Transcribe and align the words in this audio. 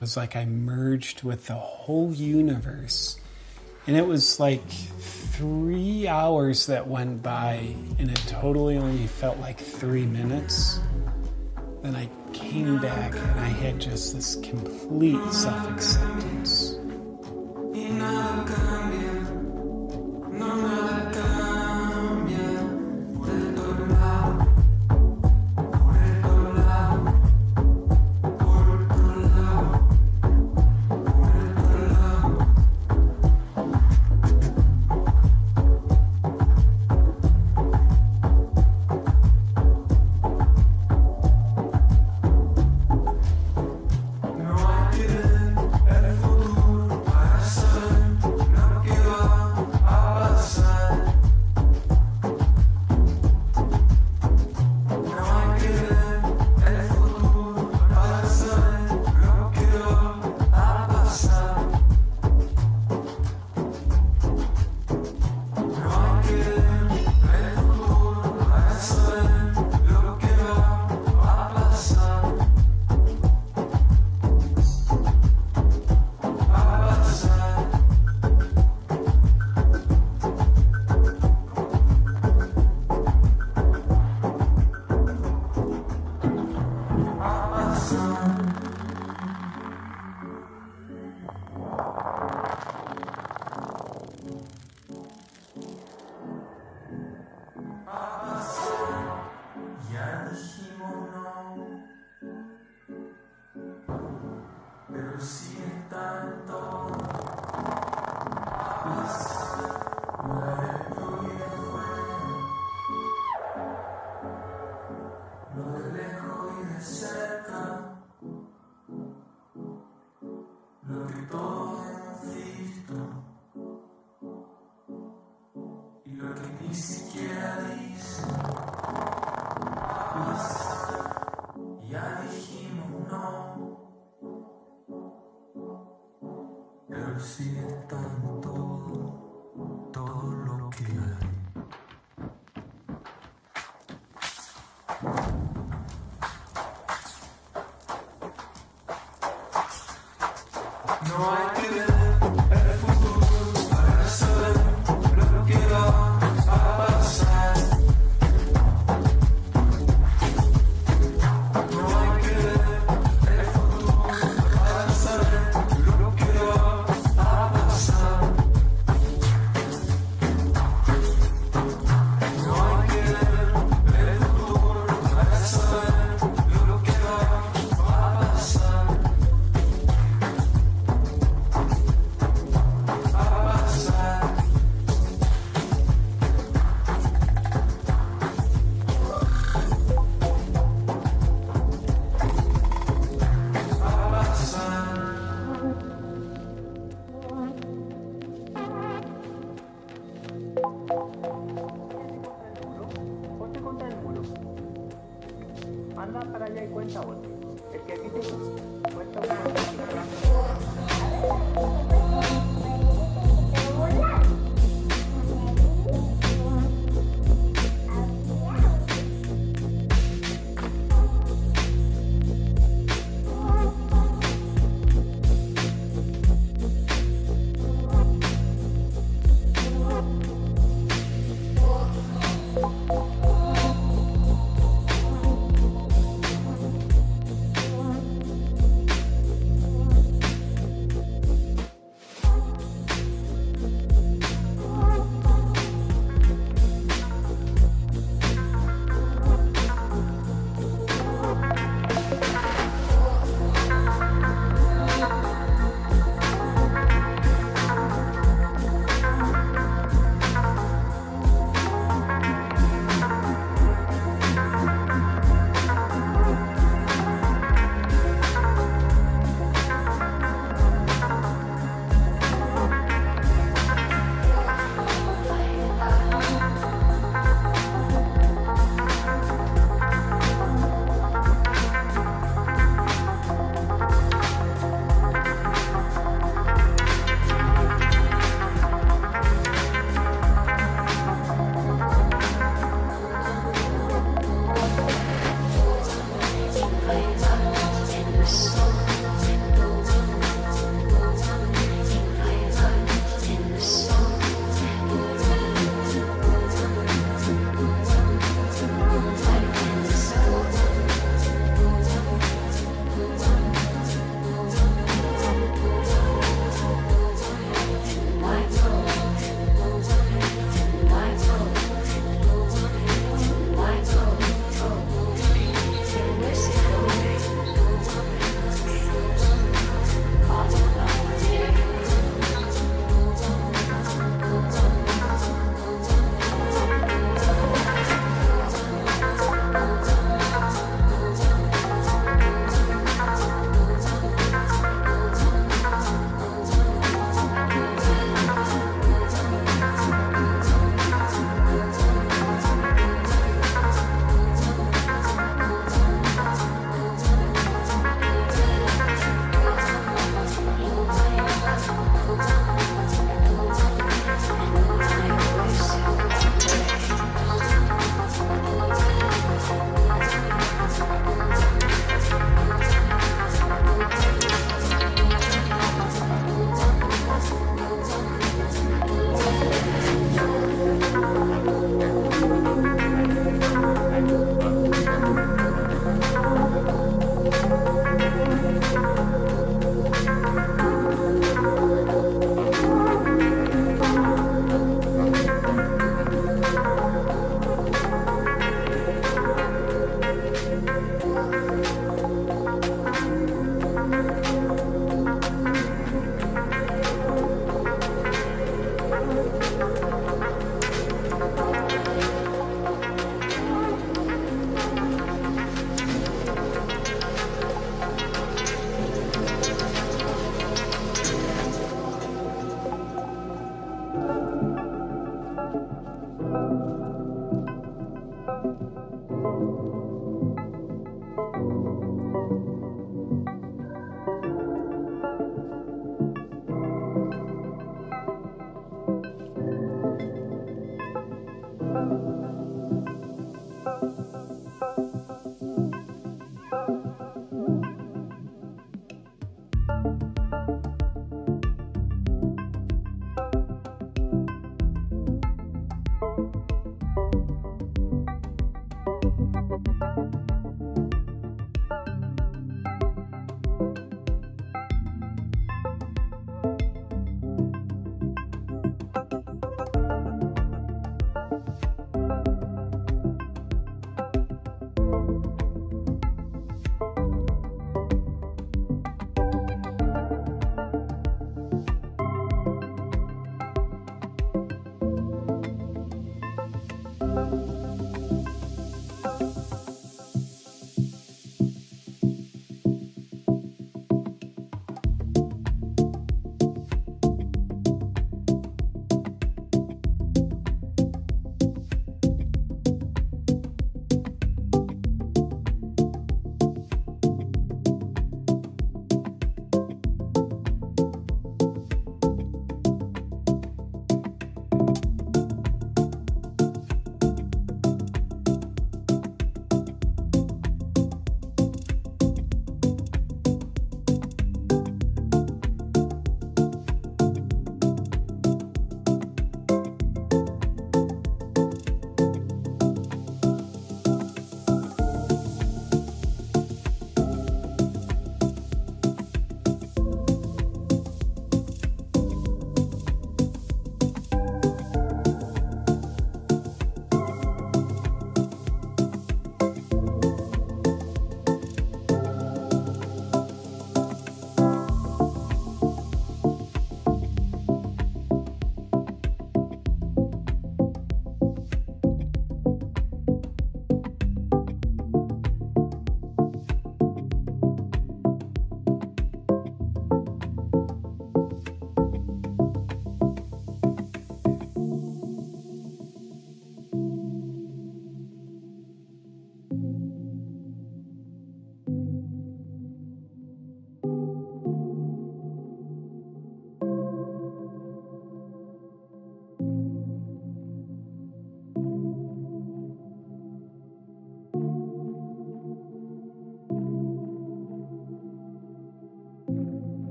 Was 0.00 0.16
like 0.16 0.34
I 0.34 0.46
merged 0.46 1.22
with 1.22 1.46
the 1.46 1.54
whole 1.54 2.12
universe. 2.12 3.20
And 3.86 3.96
it 3.96 4.06
was 4.06 4.40
like 4.40 4.66
three 4.66 6.08
hours 6.08 6.66
that 6.66 6.86
went 6.86 7.22
by, 7.22 7.74
and 7.98 8.10
it 8.10 8.22
totally 8.26 8.76
only 8.76 9.06
felt 9.06 9.38
like 9.38 9.58
three 9.58 10.06
minutes. 10.06 10.80
Then 11.82 11.96
I 11.96 12.08
came 12.32 12.78
back 12.78 13.14
and 13.14 13.40
I 13.40 13.48
had 13.48 13.80
just 13.80 14.14
this 14.14 14.36
complete 14.36 15.32
self 15.32 15.70
acceptance. 15.70 16.76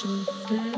special 0.00 0.24
thing. 0.24 0.69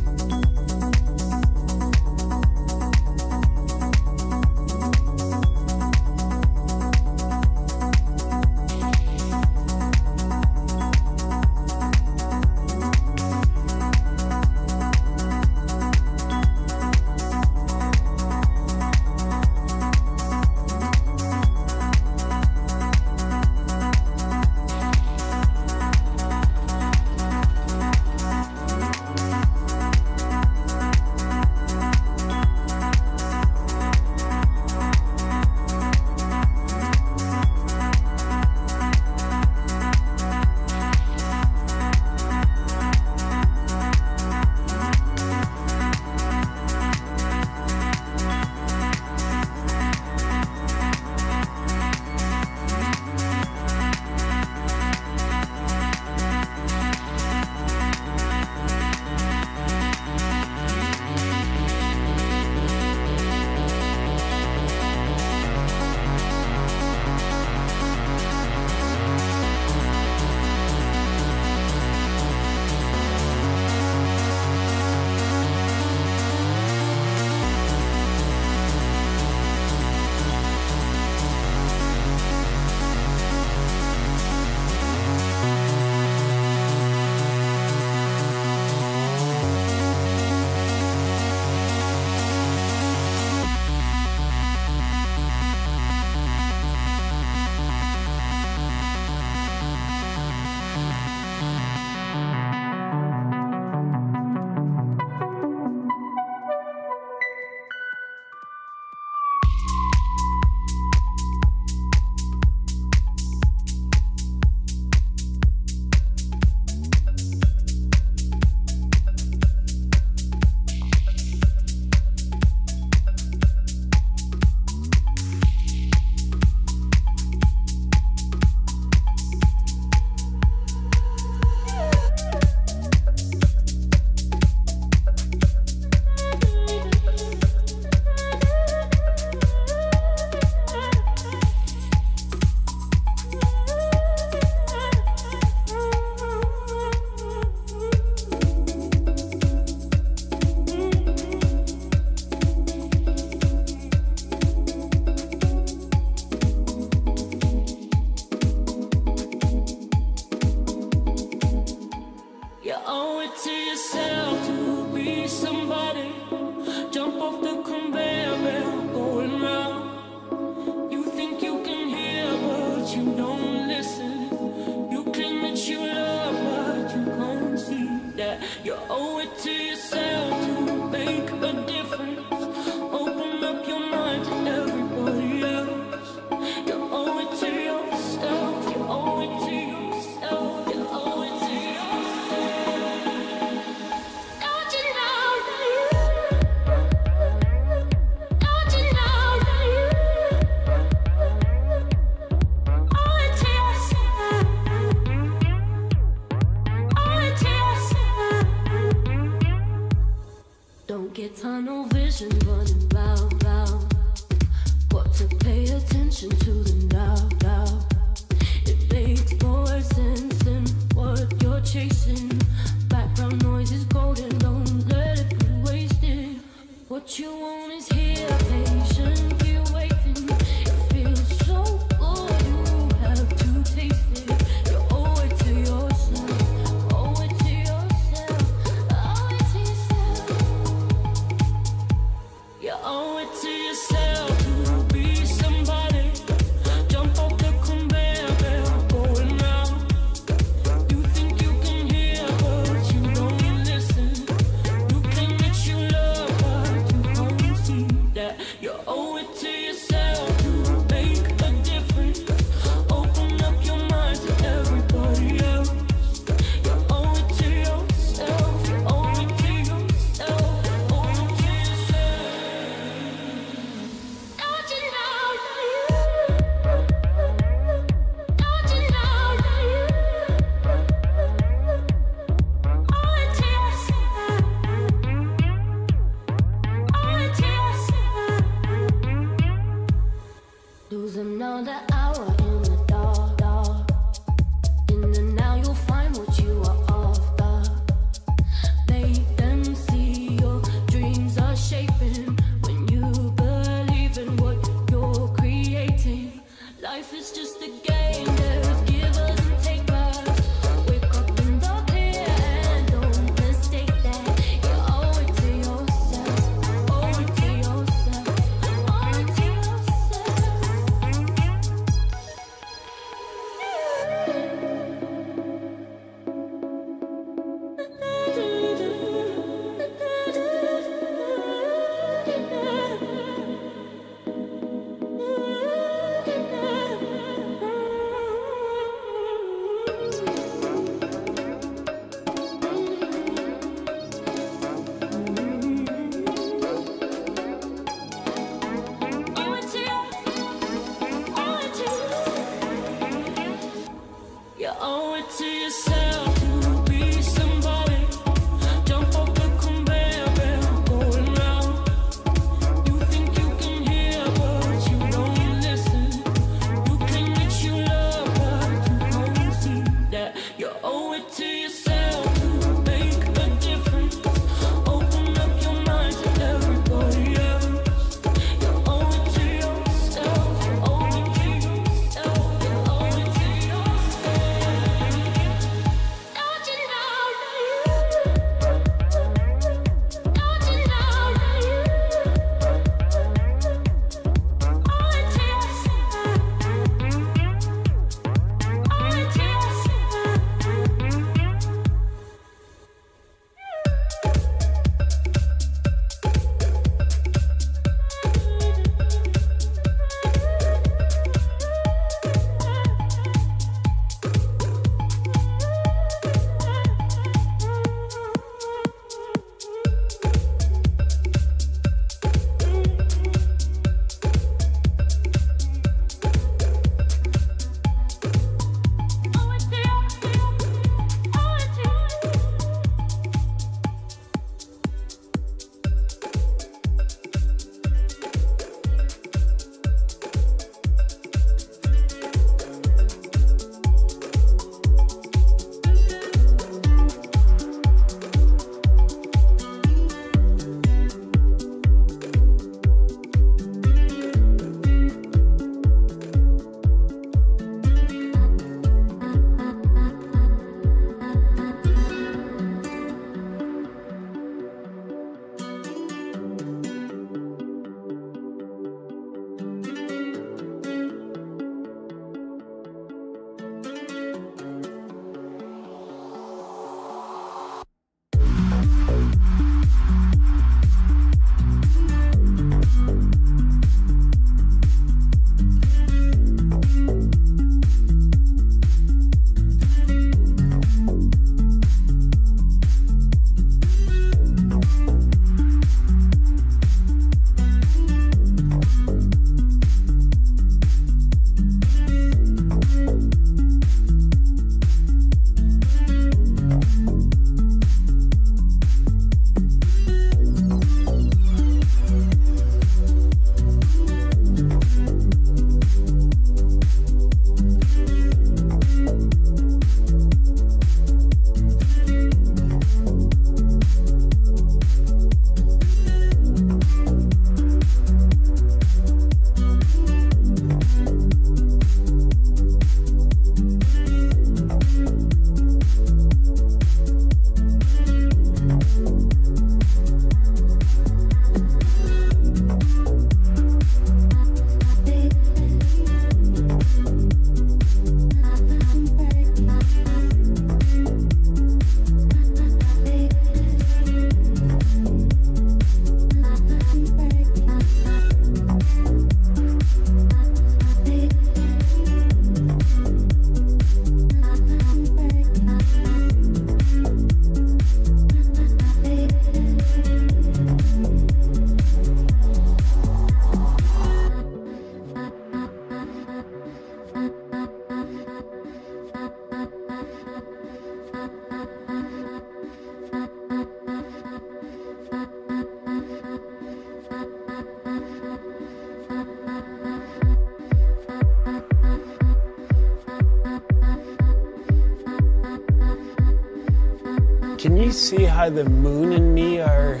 why 598.48 598.54
the 598.54 598.70
moon 598.70 599.12
and 599.12 599.34
me 599.34 599.60
are 599.60 600.00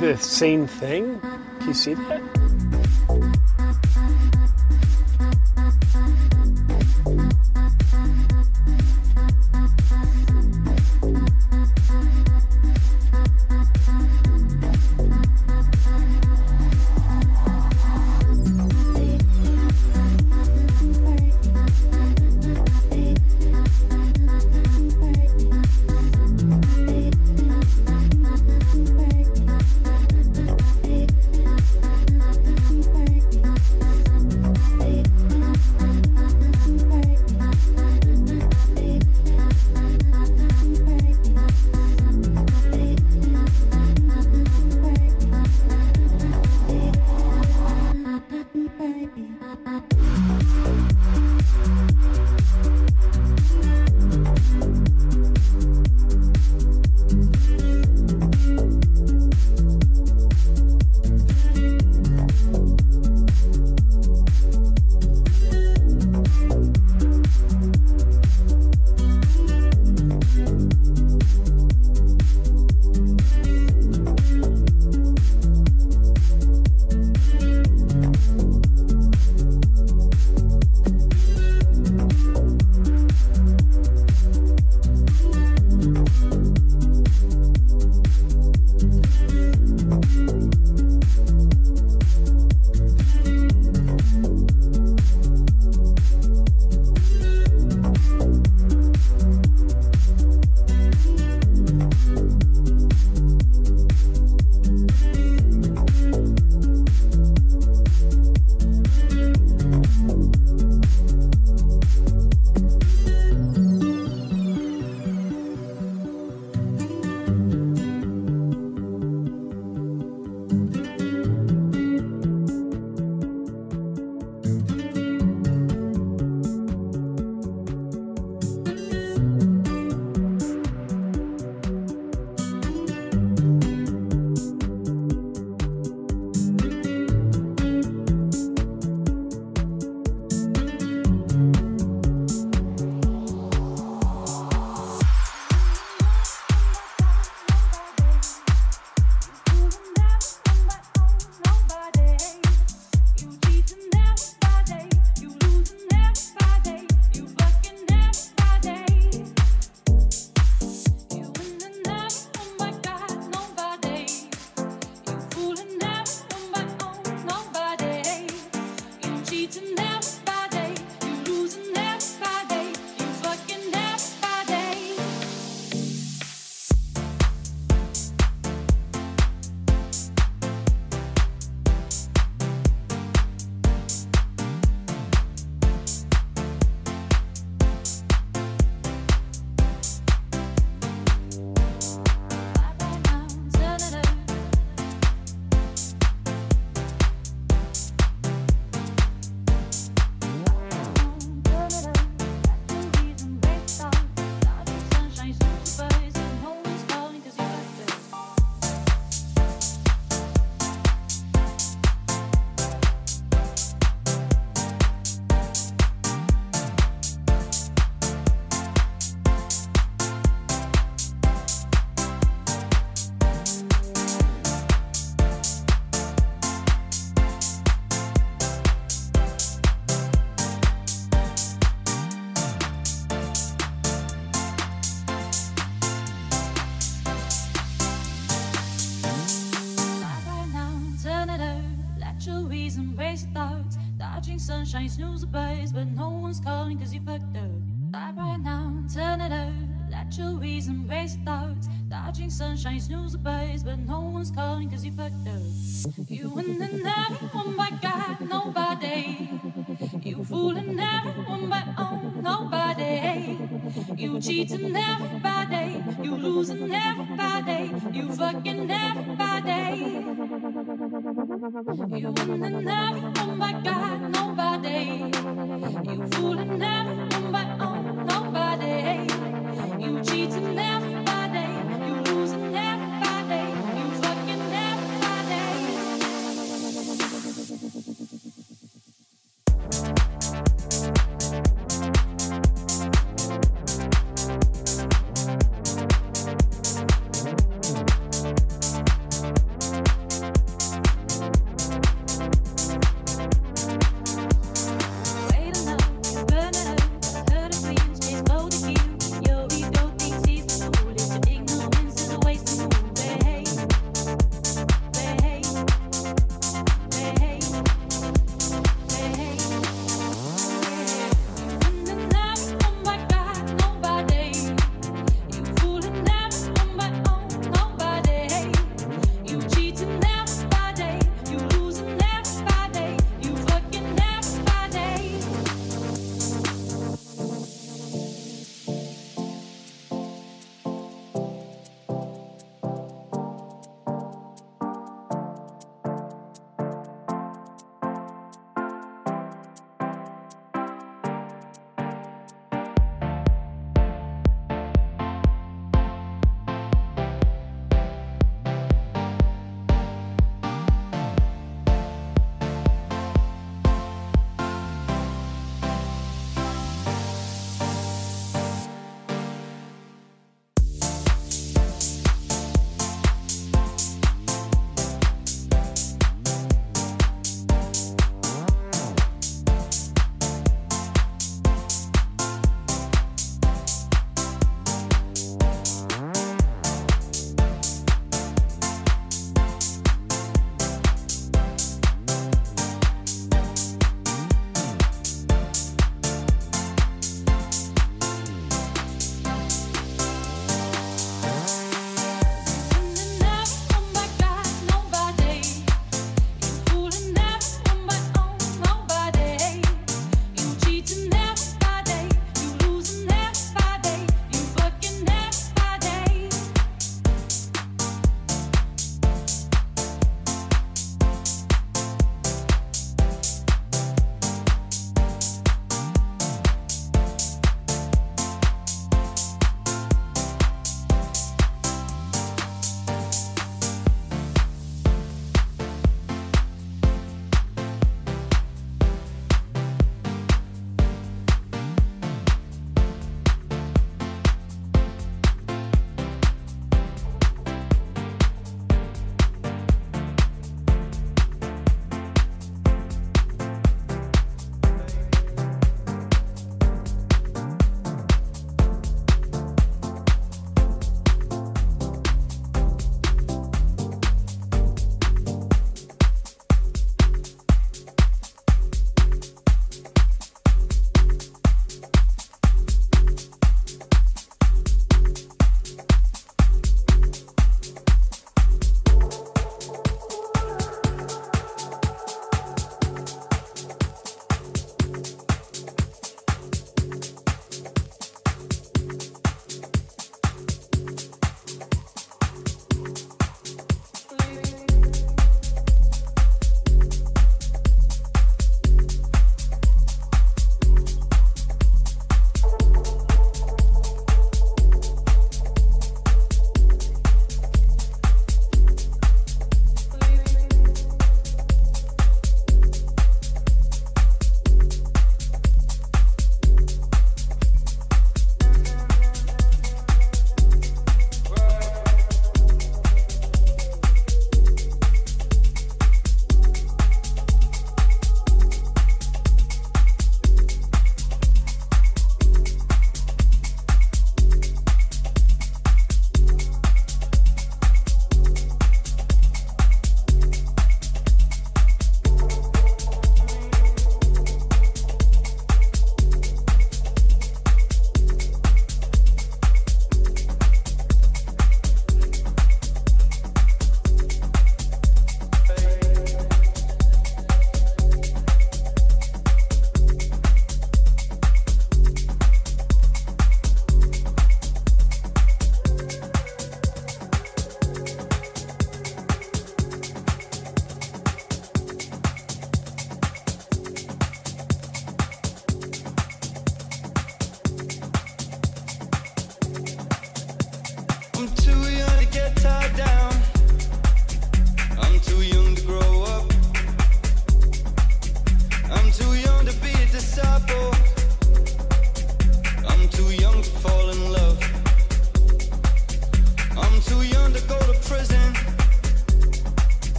the 0.00 0.16
same 0.16 0.66
thing? 0.66 1.20
Do 1.60 1.66
you 1.66 1.74
see 1.74 1.94
that? 1.94 2.31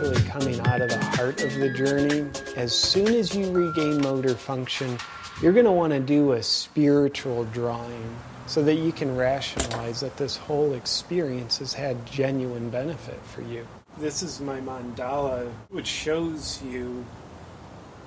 Eventually 0.00 0.30
coming 0.30 0.60
out 0.66 0.80
of 0.80 0.88
the 0.88 0.98
heart 0.98 1.42
of 1.42 1.54
the 1.56 1.70
journey. 1.70 2.28
As 2.56 2.72
soon 2.72 3.08
as 3.08 3.34
you 3.34 3.50
regain 3.52 4.00
motor 4.00 4.34
function, 4.34 4.98
you're 5.42 5.52
going 5.52 5.66
to 5.66 5.72
want 5.72 5.92
to 5.92 6.00
do 6.00 6.32
a 6.32 6.42
spiritual 6.42 7.44
drawing 7.46 8.16
so 8.46 8.62
that 8.62 8.76
you 8.76 8.92
can 8.92 9.14
rationalize 9.16 10.00
that 10.00 10.16
this 10.16 10.36
whole 10.36 10.72
experience 10.72 11.58
has 11.58 11.72
had 11.72 12.04
genuine 12.06 12.70
benefit 12.70 13.20
for 13.26 13.42
you. 13.42 13.66
This 13.98 14.22
is 14.22 14.40
my 14.40 14.60
mandala, 14.60 15.50
which 15.68 15.86
shows 15.86 16.62
you 16.62 17.04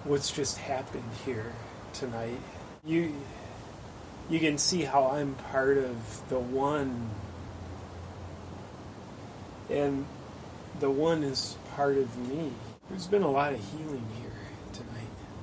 what's 0.04 0.32
just 0.32 0.58
happened 0.58 1.10
here 1.26 1.54
tonight. 1.94 2.40
You 2.84 3.14
you 4.30 4.40
can 4.40 4.58
see 4.58 4.84
how 4.84 5.08
I'm 5.08 5.36
part 5.36 5.78
of 5.78 6.30
the 6.30 6.40
one 6.40 7.10
and 9.70 10.06
the 10.80 10.90
one 10.90 11.24
is 11.24 11.58
part 11.76 11.98
of 11.98 12.18
me. 12.30 12.52
There's 12.90 13.08
been 13.08 13.24
a 13.24 13.32
lot 13.32 13.54
of 13.54 13.60
tonight. 13.72 13.83